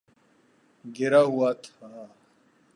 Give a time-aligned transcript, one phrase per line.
[0.85, 1.87] گرا ہوا تھا